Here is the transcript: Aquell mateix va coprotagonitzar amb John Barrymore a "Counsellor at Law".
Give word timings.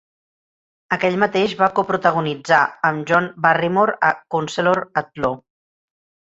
Aquell 0.95 1.17
mateix 1.23 1.53
va 1.59 1.67
coprotagonitzar 1.79 2.61
amb 2.89 3.05
John 3.11 3.29
Barrymore 3.45 3.95
a 4.09 4.11
"Counsellor 4.37 4.83
at 5.05 5.13
Law". 5.27 5.39